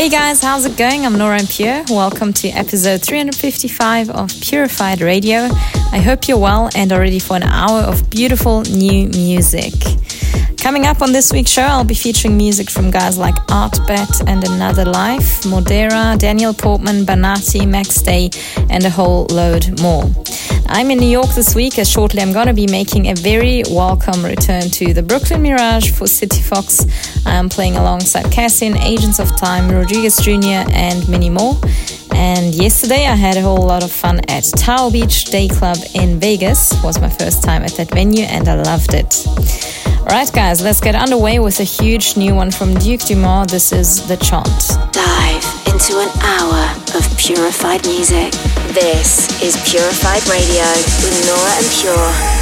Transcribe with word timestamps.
Hey 0.00 0.08
guys, 0.08 0.40
how's 0.40 0.64
it 0.64 0.78
going? 0.78 1.04
I'm 1.04 1.18
Nora 1.18 1.40
En 1.40 1.46
Pure. 1.46 1.84
Welcome 1.90 2.32
to 2.32 2.48
episode 2.48 3.02
355 3.02 4.08
of 4.08 4.30
Purified 4.40 5.02
Radio. 5.02 5.50
I 5.92 5.98
hope 6.02 6.26
you're 6.26 6.38
well 6.38 6.70
and 6.74 6.90
are 6.90 7.00
ready 7.00 7.18
for 7.18 7.36
an 7.36 7.42
hour 7.42 7.80
of 7.80 8.08
beautiful 8.08 8.62
new 8.62 9.08
music. 9.08 9.74
Coming 10.56 10.86
up 10.86 11.02
on 11.02 11.12
this 11.12 11.30
week's 11.30 11.50
show, 11.50 11.64
I'll 11.64 11.84
be 11.84 11.92
featuring 11.92 12.38
music 12.38 12.70
from 12.70 12.90
guys 12.90 13.18
like 13.18 13.34
Artbat 13.48 14.26
and 14.26 14.42
Another 14.48 14.86
Life, 14.86 15.42
Modera, 15.42 16.18
Daniel 16.18 16.54
Portman, 16.54 17.04
Banaati, 17.04 17.68
Max 17.68 18.00
Day, 18.00 18.30
and 18.70 18.82
a 18.86 18.90
whole 18.90 19.26
load 19.26 19.82
more. 19.82 20.04
I'm 20.72 20.92
in 20.92 20.98
New 20.98 21.08
York 21.08 21.34
this 21.34 21.56
week 21.56 21.80
as 21.80 21.90
shortly 21.90 22.22
I'm 22.22 22.32
going 22.32 22.46
to 22.46 22.54
be 22.54 22.68
making 22.68 23.08
a 23.08 23.14
very 23.14 23.64
welcome 23.70 24.24
return 24.24 24.62
to 24.62 24.94
the 24.94 25.02
Brooklyn 25.02 25.42
Mirage 25.42 25.90
for 25.90 26.06
City 26.06 26.40
Fox. 26.40 26.86
I'm 27.26 27.48
playing 27.48 27.74
alongside 27.74 28.30
Cassian, 28.30 28.76
Agents 28.78 29.18
of 29.18 29.36
Time, 29.36 29.68
Rodriguez 29.68 30.18
Jr., 30.18 30.70
and 30.70 31.08
many 31.08 31.28
more. 31.28 31.60
And 32.14 32.54
yesterday 32.54 33.06
I 33.06 33.16
had 33.16 33.36
a 33.36 33.42
whole 33.42 33.66
lot 33.66 33.82
of 33.82 33.90
fun 33.90 34.20
at 34.28 34.44
Tao 34.44 34.90
Beach 34.90 35.24
Day 35.24 35.48
Club 35.48 35.76
in 35.94 36.20
Vegas. 36.20 36.72
It 36.72 36.84
was 36.84 37.00
my 37.00 37.10
first 37.10 37.42
time 37.42 37.64
at 37.64 37.72
that 37.72 37.90
venue 37.90 38.24
and 38.24 38.48
I 38.48 38.54
loved 38.62 38.94
it. 38.94 39.26
Alright 40.02 40.32
guys, 40.32 40.62
let's 40.62 40.80
get 40.80 40.94
underway 40.94 41.40
with 41.40 41.58
a 41.58 41.64
huge 41.64 42.16
new 42.16 42.36
one 42.36 42.52
from 42.52 42.74
Duke 42.74 43.00
Dumont. 43.00 43.50
This 43.50 43.72
is 43.72 44.06
The 44.06 44.16
Chant. 44.18 44.92
Dive 44.92 45.29
to 45.80 45.98
an 45.98 46.10
hour 46.20 46.76
of 46.94 47.16
purified 47.16 47.86
music. 47.86 48.32
This 48.74 49.42
is 49.42 49.56
Purified 49.64 50.26
Radio 50.28 50.66
with 51.00 51.24
Nora 51.26 51.52
En 51.56 51.64
Pure. 51.80 52.40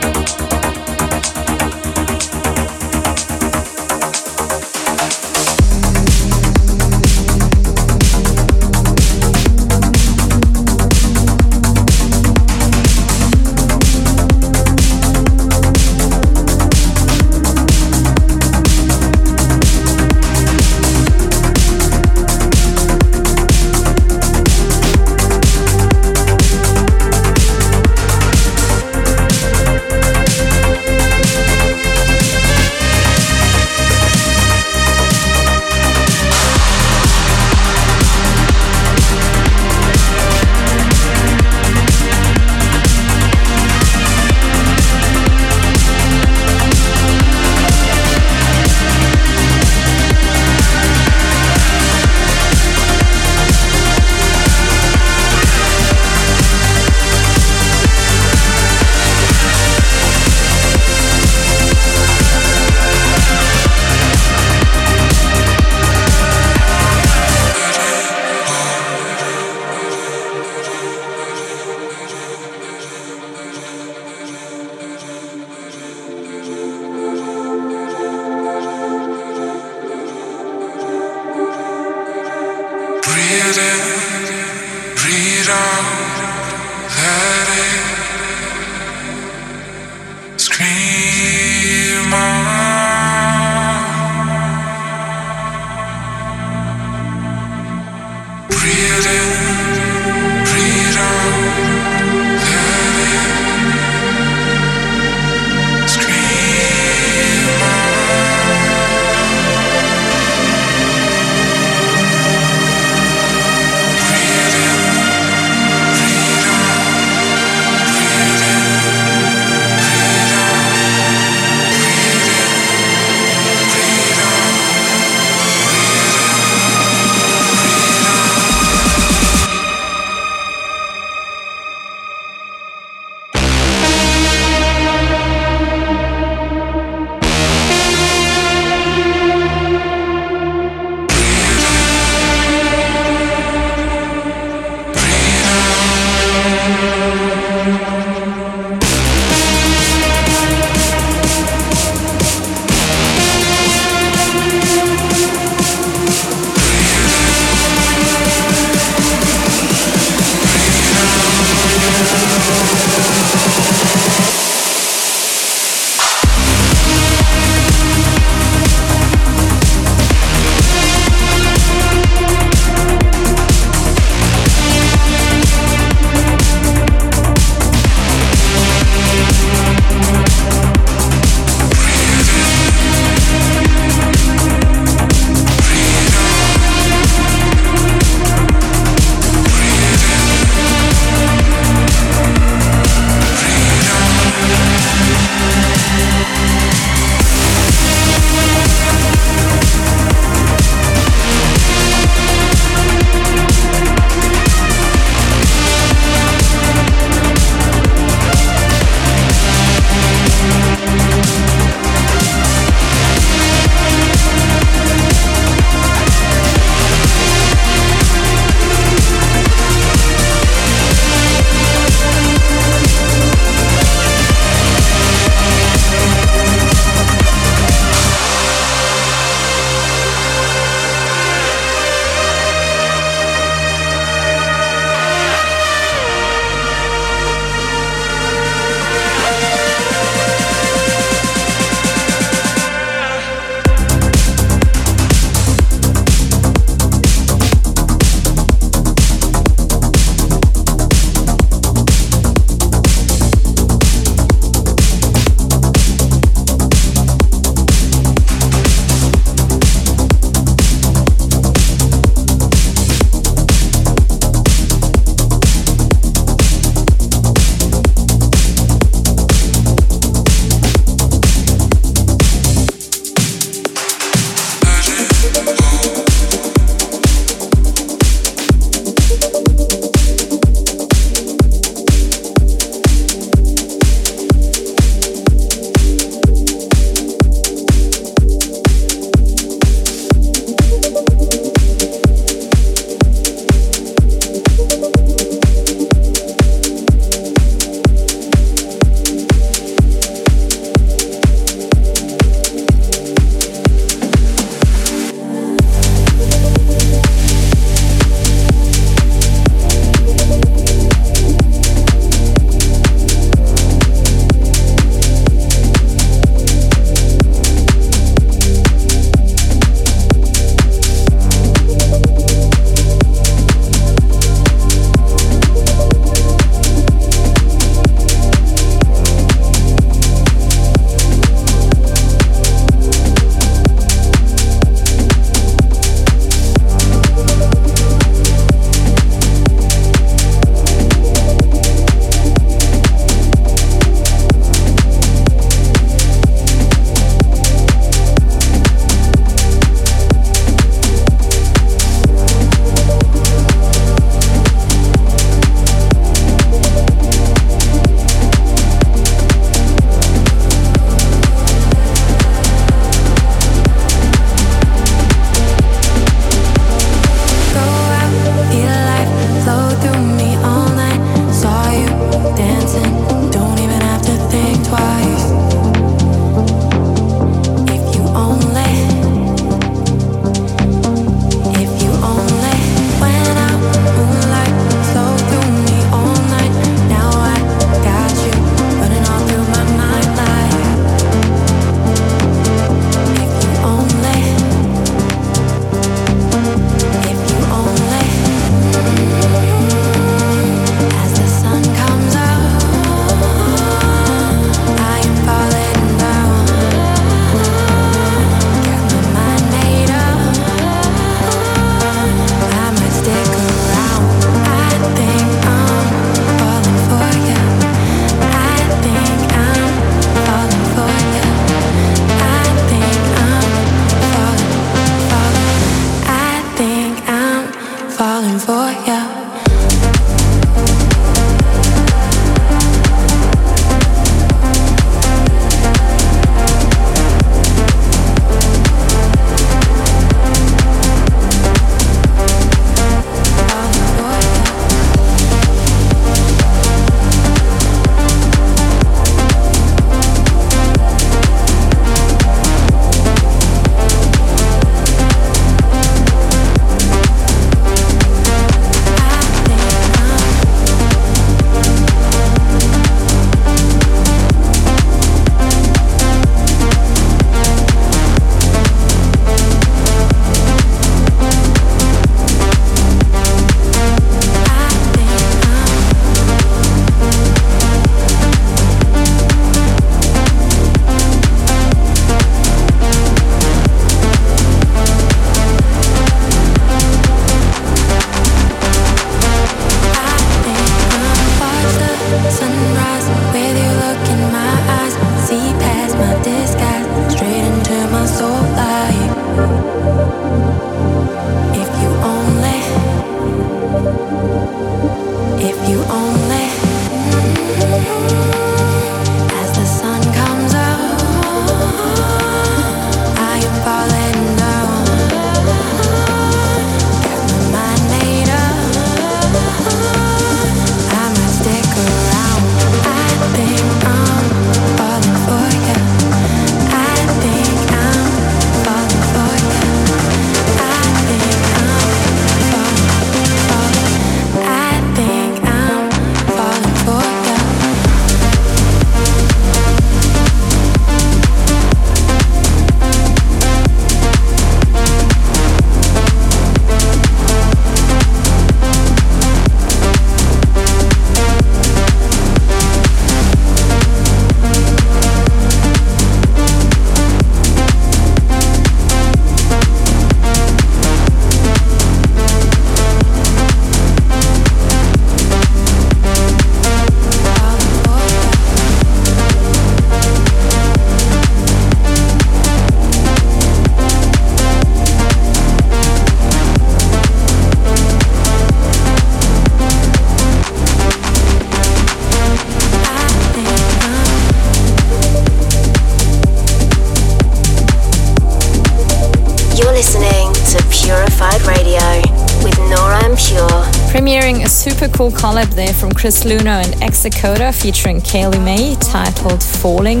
Super 594.58 594.88
cool 594.88 595.12
collab 595.12 595.54
there 595.54 595.72
from 595.72 595.92
Chris 595.92 596.24
Luno 596.24 596.60
and 596.60 596.82
Exit 596.82 597.14
Coda 597.14 597.52
featuring 597.52 598.00
Keilimei 598.00 598.76
titled 598.90 599.40
Falling. 599.40 600.00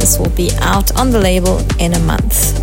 This 0.00 0.18
will 0.18 0.30
be 0.30 0.50
out 0.60 0.98
on 0.98 1.10
the 1.10 1.20
label 1.20 1.60
in 1.78 1.92
a 1.92 1.98
month. 2.00 2.56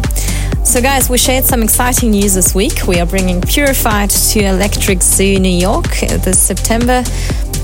So, 0.65 0.81
guys, 0.81 1.07
we 1.07 1.19
shared 1.19 1.43
some 1.43 1.61
exciting 1.61 2.09
news 2.11 2.33
this 2.33 2.55
week. 2.55 2.87
We 2.87 2.99
are 2.99 3.05
bringing 3.05 3.41
Purified 3.41 4.09
to 4.09 4.39
Electric 4.39 5.03
Zoo 5.03 5.39
New 5.39 5.47
York 5.47 5.87
this 5.99 6.41
September. 6.41 7.03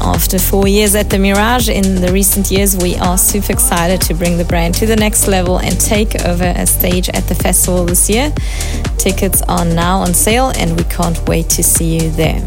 After 0.04 0.40
four 0.40 0.68
years 0.68 0.96
at 0.96 1.12
the 1.12 1.20
Mirage 1.20 1.70
in 1.70 2.02
the 2.02 2.12
recent 2.12 2.50
years, 2.50 2.76
we 2.76 2.96
are 2.96 3.20
super 3.20 3.54
excited 3.54 4.02
to 4.02 4.16
bring 4.16 4.36
the 4.36 4.44
brand 4.44 4.74
to 4.76 4.88
the 4.88 4.96
next 4.96 5.28
level 5.28 5.60
and 5.60 5.80
take 5.80 6.26
over 6.26 6.44
a 6.56 6.66
stage 6.66 7.08
at 7.10 7.28
the 7.28 7.36
festival 7.36 7.86
this 7.86 8.10
year. 8.10 8.34
Tickets 8.98 9.44
are 9.44 9.64
now 9.64 10.00
on 10.00 10.16
sale, 10.16 10.52
and 10.58 10.76
we 10.76 10.84
can't 10.86 11.20
wait 11.30 11.50
to 11.50 11.64
see 11.64 12.00
you 12.00 12.10
there. 12.10 12.44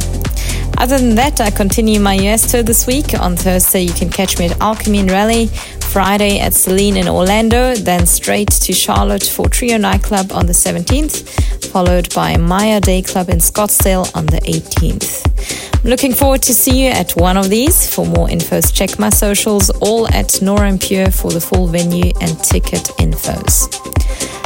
Other 0.78 0.98
than 0.98 1.14
that, 1.14 1.40
I 1.40 1.52
continue 1.52 2.00
my 2.00 2.14
US 2.28 2.50
tour 2.50 2.64
this 2.64 2.88
week. 2.88 3.14
On 3.14 3.36
Thursday, 3.36 3.82
you 3.82 3.92
can 3.92 4.10
catch 4.10 4.36
me 4.36 4.46
at 4.46 4.60
Alchemy 4.60 4.98
in 4.98 5.06
Raleigh. 5.06 5.46
Friday 5.94 6.40
at 6.40 6.54
Celine 6.54 6.96
in 6.96 7.06
Orlando, 7.06 7.76
then 7.76 8.04
straight 8.04 8.50
to 8.50 8.72
Charlotte 8.72 9.22
for 9.22 9.48
Trio 9.48 9.78
Nightclub 9.78 10.32
on 10.32 10.46
the 10.46 10.52
17th, 10.52 11.70
followed 11.70 12.12
by 12.12 12.36
Maya 12.36 12.80
Day 12.80 13.00
Club 13.00 13.28
in 13.28 13.38
Scottsdale 13.38 14.10
on 14.16 14.26
the 14.26 14.40
18th. 14.40 15.73
Looking 15.84 16.14
forward 16.14 16.40
to 16.44 16.54
see 16.54 16.86
you 16.86 16.88
at 16.88 17.12
one 17.12 17.36
of 17.36 17.50
these. 17.50 17.94
For 17.94 18.06
more 18.06 18.26
infos, 18.28 18.72
check 18.72 18.98
my 18.98 19.10
socials, 19.10 19.68
all 19.82 20.08
at 20.14 20.40
Nora 20.40 20.68
En 20.68 20.78
Pure 20.78 21.10
for 21.10 21.30
the 21.30 21.40
full 21.40 21.66
venue 21.66 22.10
and 22.22 22.42
ticket 22.42 22.84
infos. 22.96 23.68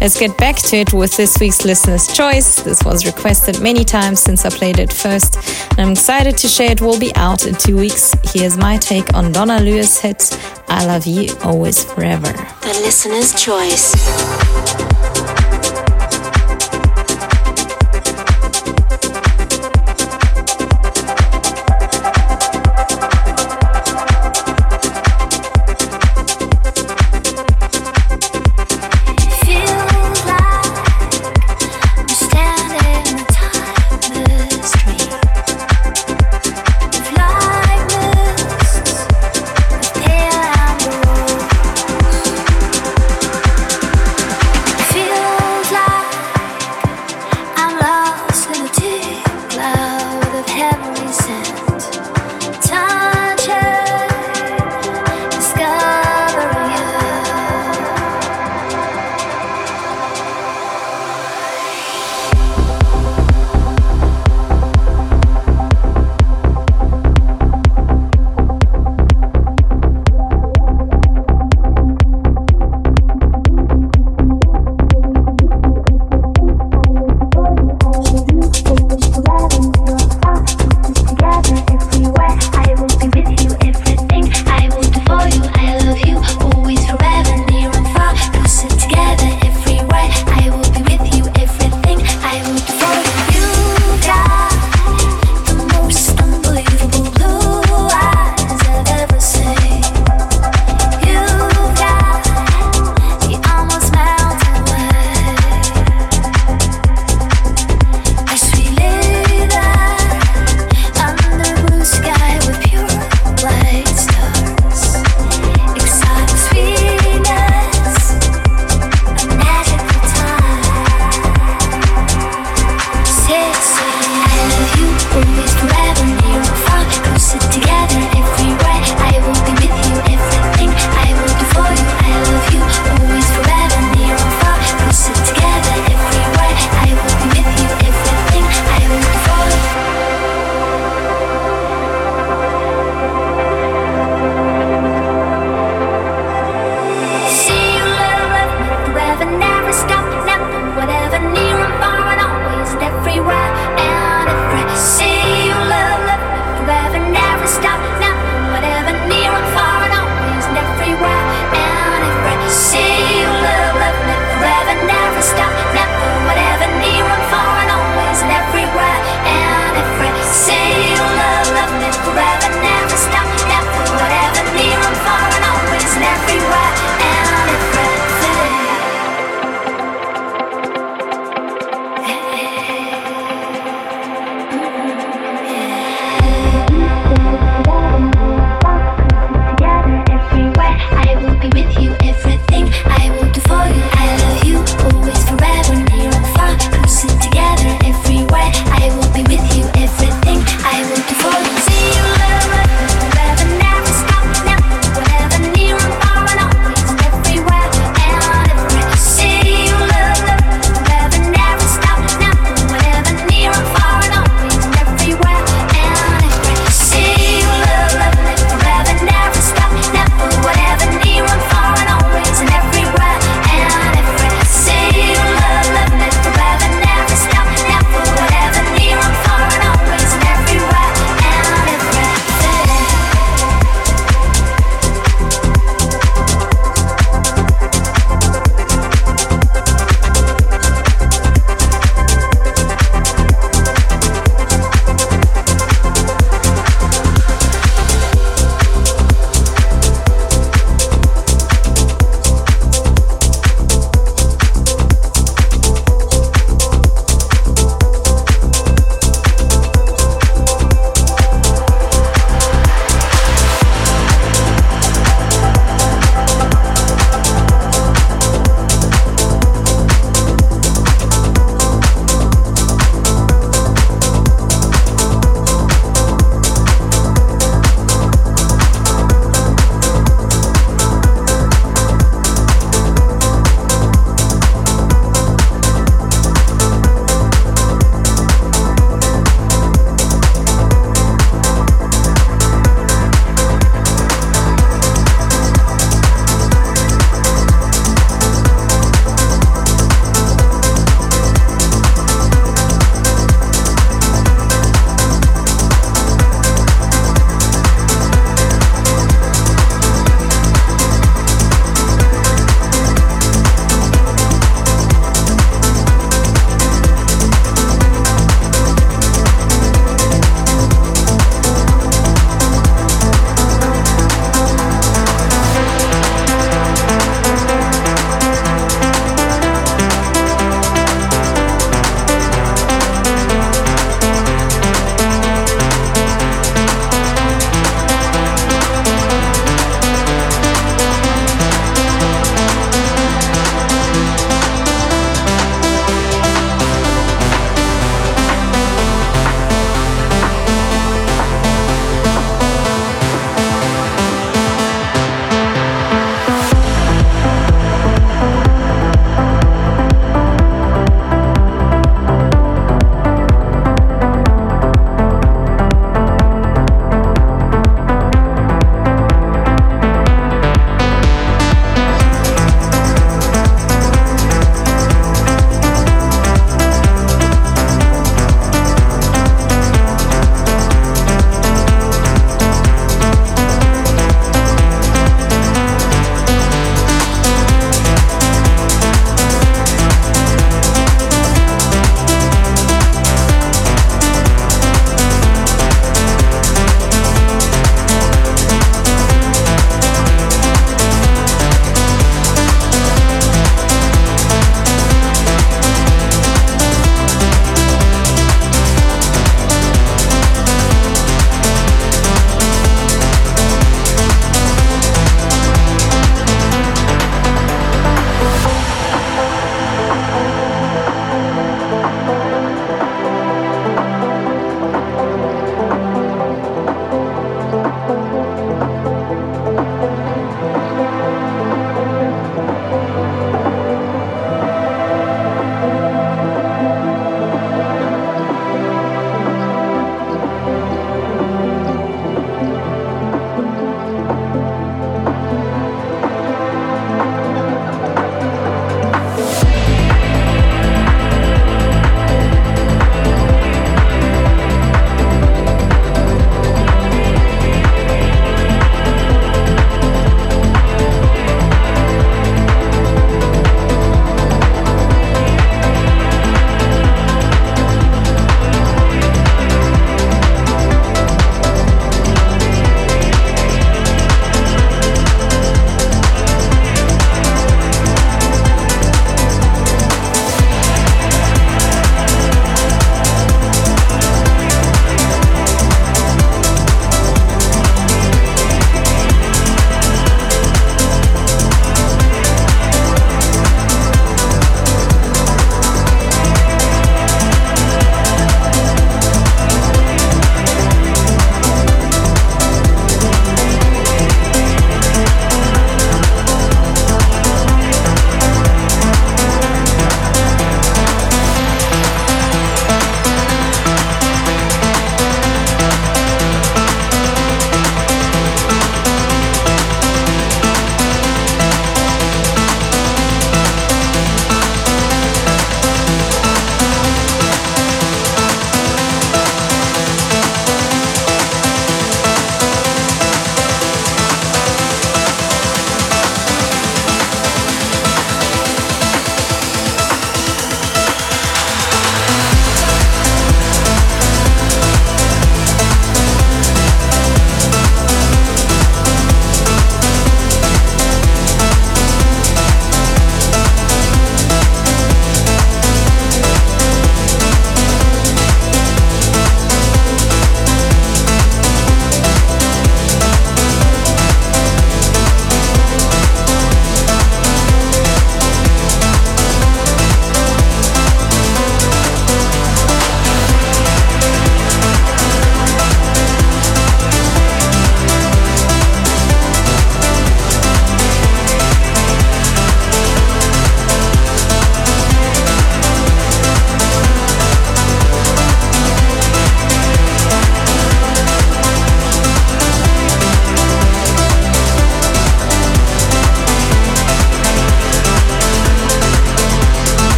Let's 0.00 0.18
get 0.18 0.36
back 0.38 0.56
to 0.56 0.78
it 0.78 0.92
with 0.92 1.16
this 1.16 1.38
week's 1.38 1.64
listener's 1.64 2.12
choice. 2.12 2.56
This 2.62 2.82
was 2.82 3.06
requested 3.06 3.60
many 3.60 3.84
times 3.84 4.18
since 4.18 4.44
I 4.44 4.50
played 4.50 4.80
it 4.80 4.92
first, 4.92 5.36
and 5.70 5.80
I'm 5.80 5.92
excited 5.92 6.36
to 6.38 6.48
share 6.48 6.72
it 6.72 6.80
will 6.80 6.98
be 6.98 7.14
out 7.14 7.46
in 7.46 7.54
two 7.54 7.76
weeks. 7.76 8.12
Here's 8.32 8.56
my 8.56 8.76
take 8.78 9.14
on 9.14 9.30
Donna 9.30 9.60
Lewis' 9.60 10.00
hit 10.00 10.36
I 10.66 10.84
Love 10.84 11.06
You 11.06 11.32
Always 11.44 11.84
Forever. 11.84 12.32
The 12.62 12.80
listener's 12.82 13.40
choice. 13.40 14.89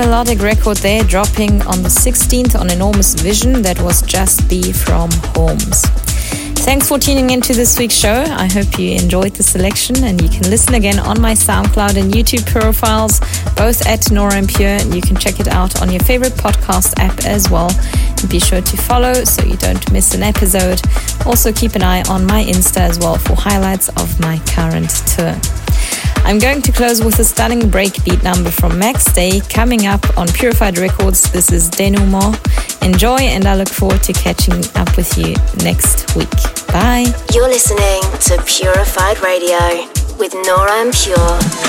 Melodic 0.00 0.40
record 0.40 0.78
there, 0.78 1.04
dropping 1.04 1.60
on 1.66 1.82
the 1.82 1.90
16th 1.90 2.58
on 2.58 2.70
Enormous 2.70 3.12
Vision 3.12 3.60
that 3.60 3.78
was 3.82 4.00
just 4.00 4.48
Be 4.48 4.72
from 4.72 5.10
HAUMS. 5.34 5.82
Thanks 6.64 6.88
for 6.88 6.98
tuning 6.98 7.28
into 7.28 7.52
this 7.52 7.78
week's 7.78 7.96
show. 7.96 8.24
I 8.26 8.46
hope 8.46 8.78
you 8.78 8.92
enjoyed 8.92 9.34
the 9.34 9.42
selection 9.42 10.02
and 10.04 10.18
you 10.22 10.30
can 10.30 10.48
listen 10.48 10.72
again 10.72 10.98
on 10.98 11.20
my 11.20 11.34
SoundCloud 11.34 12.00
and 12.00 12.10
YouTube 12.10 12.50
profiles, 12.50 13.20
both 13.56 13.86
at 13.86 14.10
Nora 14.10 14.36
En 14.36 14.46
Pure. 14.46 14.78
You 14.94 15.02
can 15.02 15.16
check 15.16 15.38
it 15.38 15.48
out 15.48 15.82
on 15.82 15.90
your 15.90 16.00
favorite 16.04 16.32
podcast 16.32 16.98
app 16.98 17.26
as 17.26 17.50
well. 17.50 17.70
And 18.20 18.30
be 18.30 18.40
sure 18.40 18.62
to 18.62 18.76
follow 18.78 19.12
so 19.12 19.44
you 19.44 19.58
don't 19.58 19.92
miss 19.92 20.14
an 20.14 20.22
episode. 20.22 20.80
Also, 21.26 21.52
keep 21.52 21.74
an 21.74 21.82
eye 21.82 22.02
on 22.08 22.24
my 22.24 22.42
Insta 22.42 22.78
as 22.80 22.98
well 22.98 23.18
for 23.18 23.34
highlights 23.34 23.90
of 23.90 24.18
my 24.18 24.38
current 24.46 24.88
tour. 25.06 25.59
I'm 26.24 26.38
going 26.38 26.62
to 26.62 26.72
close 26.72 27.02
with 27.02 27.18
a 27.18 27.24
stunning 27.24 27.62
breakbeat 27.62 28.22
number 28.22 28.50
from 28.50 28.78
Max 28.78 29.12
Day 29.12 29.40
coming 29.48 29.86
up 29.86 30.16
on 30.16 30.28
Purified 30.28 30.78
Records. 30.78 31.30
This 31.32 31.50
is 31.50 31.68
Denouement. 31.68 32.38
Enjoy, 32.82 33.18
and 33.18 33.46
I 33.46 33.56
look 33.56 33.68
forward 33.68 34.02
to 34.04 34.12
catching 34.12 34.64
up 34.76 34.96
with 34.96 35.16
you 35.18 35.34
next 35.64 36.14
week. 36.16 36.30
Bye. 36.68 37.06
You're 37.34 37.48
listening 37.48 38.02
to 38.28 38.42
Purified 38.46 39.20
Radio 39.22 39.58
with 40.18 40.34
Nora 40.46 40.80
En 40.80 40.92
Pure. 40.92 41.59